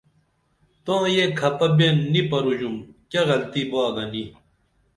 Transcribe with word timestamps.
تاں 0.85 1.03
یہ 1.15 1.25
کھپہ 1.39 1.67
بین 1.77 1.97
نی 2.11 2.21
پروژُم 2.31 2.75
کیہ 3.09 3.23
غلطی 3.29 3.63
باگنی 3.71 4.23